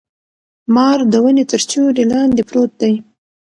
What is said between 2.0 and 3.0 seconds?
لاندي پروت دی.